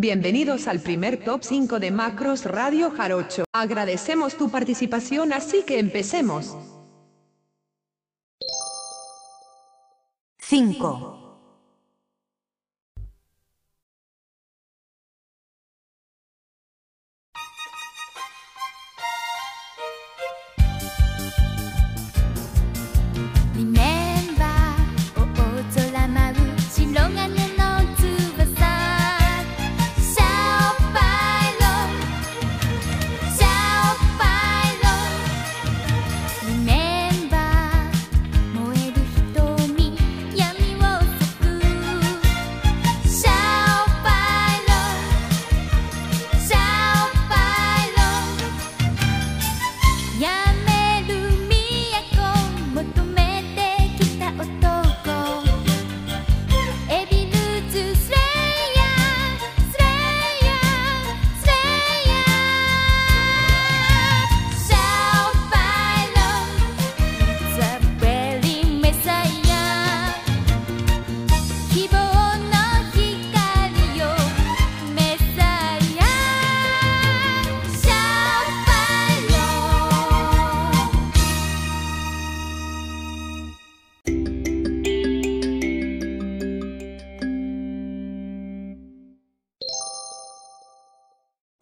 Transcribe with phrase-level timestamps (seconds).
[0.00, 3.42] Bienvenidos al primer top 5 de Macros Radio Jarocho.
[3.52, 6.56] Agradecemos tu participación así que empecemos.
[10.38, 11.27] 5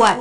[0.00, 0.16] 4.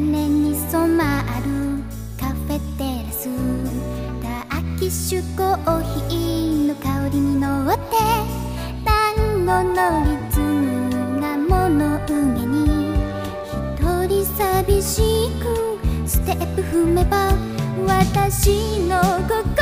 [0.00, 1.84] ねに染まる
[2.18, 3.28] カフェテラス
[4.20, 7.96] たーキッコーヒーの香りにのって
[8.84, 12.14] だんごのリズムが物上
[12.46, 12.94] に
[13.44, 17.32] 一人寂しくステップ踏めば
[17.86, 19.57] 私の心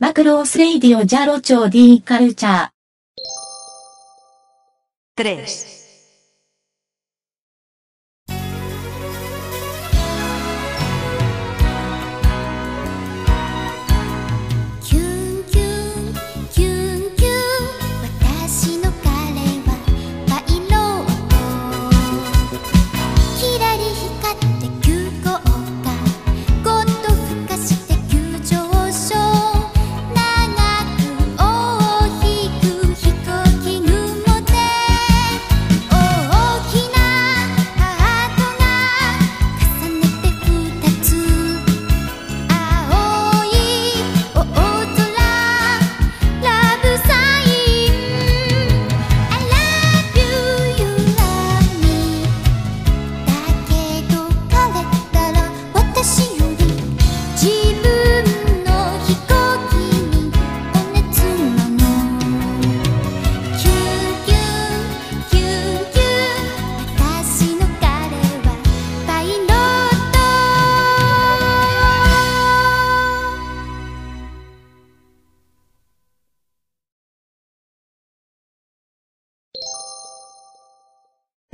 [0.00, 2.68] マクロースレイディオジャロチョーディーカルチャー。
[5.16, 5.83] 3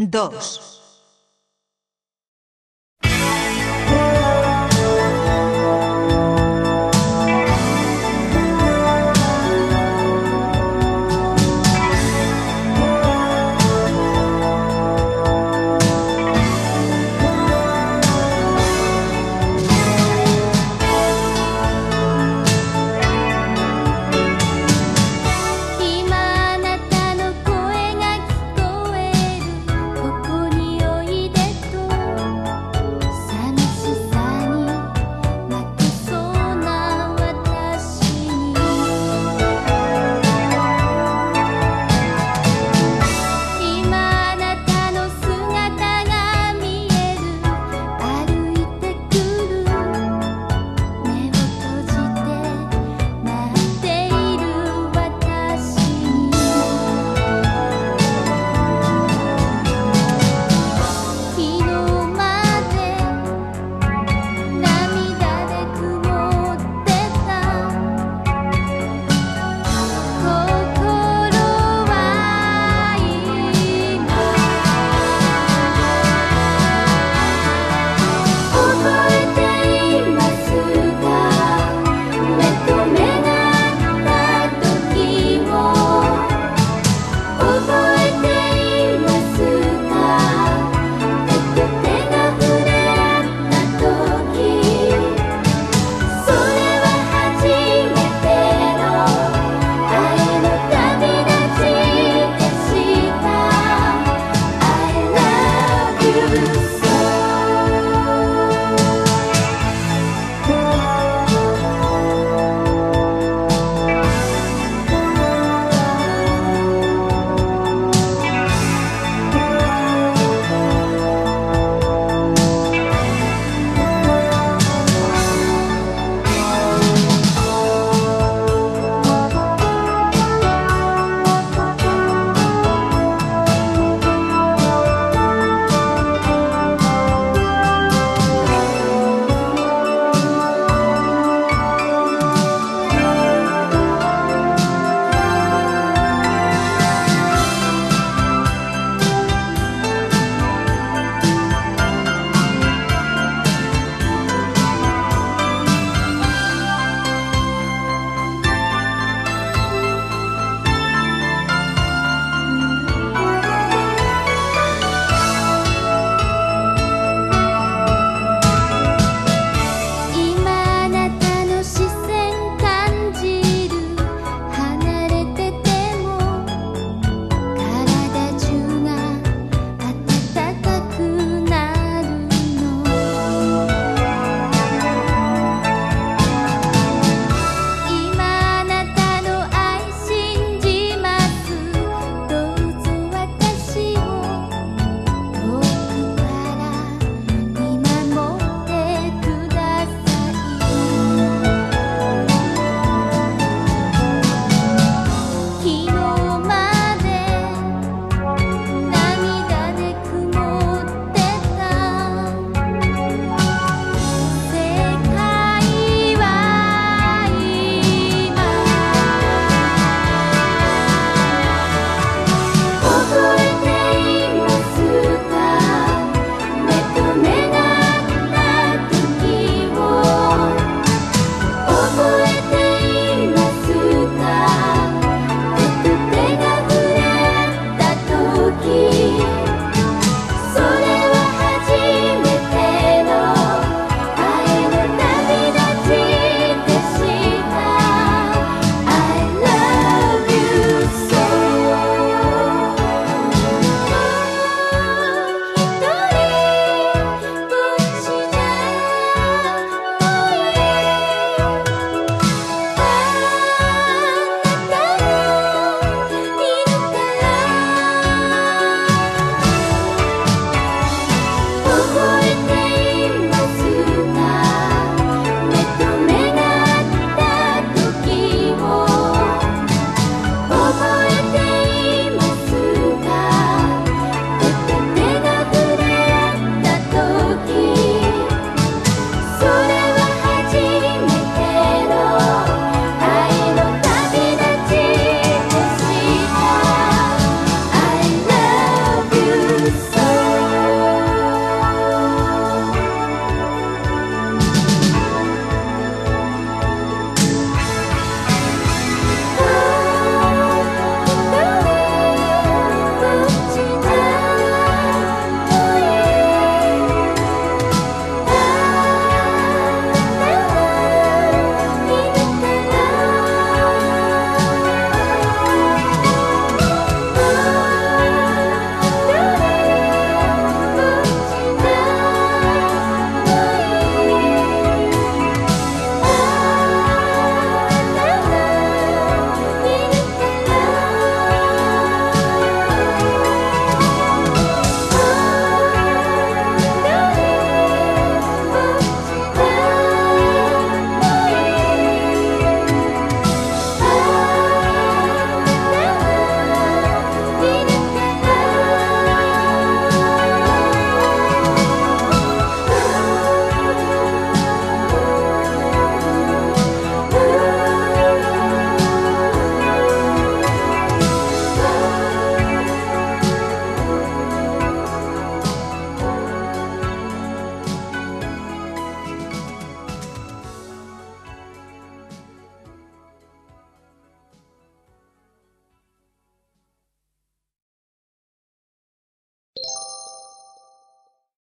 [0.07, 0.80] 2.「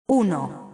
[0.07, 0.64] 1.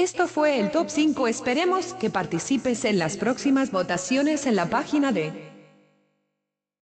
[0.00, 1.28] Esto fue el top 5.
[1.28, 5.52] Esperemos que participes en las próximas votaciones en la página de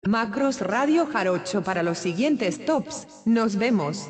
[0.02, 3.06] Macros Radio Jarocho para los siguientes tops.
[3.24, 4.08] Nos vemos.